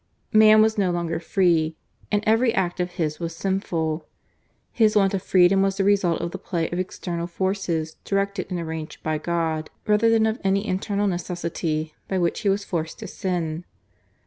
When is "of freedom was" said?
5.13-5.77